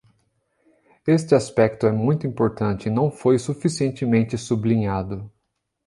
[1.05, 5.31] Este aspecto é muito importante e não foi suficientemente sublinhado.